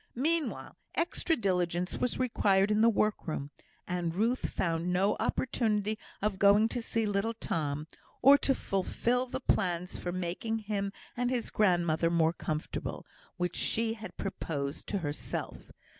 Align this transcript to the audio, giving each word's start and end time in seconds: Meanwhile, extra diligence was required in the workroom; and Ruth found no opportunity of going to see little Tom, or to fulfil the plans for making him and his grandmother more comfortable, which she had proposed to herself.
Meanwhile, 0.17 0.77
extra 0.95 1.35
diligence 1.35 1.95
was 1.95 2.17
required 2.17 2.71
in 2.71 2.81
the 2.81 2.89
workroom; 2.89 3.51
and 3.87 4.15
Ruth 4.15 4.49
found 4.49 4.91
no 4.91 5.15
opportunity 5.19 5.99
of 6.23 6.39
going 6.39 6.67
to 6.69 6.81
see 6.81 7.05
little 7.05 7.35
Tom, 7.35 7.85
or 8.19 8.35
to 8.39 8.55
fulfil 8.55 9.27
the 9.27 9.39
plans 9.39 9.97
for 9.97 10.11
making 10.11 10.57
him 10.65 10.91
and 11.15 11.29
his 11.29 11.51
grandmother 11.51 12.09
more 12.09 12.33
comfortable, 12.33 13.05
which 13.37 13.55
she 13.55 13.93
had 13.93 14.17
proposed 14.17 14.87
to 14.87 14.97
herself. 14.97 15.71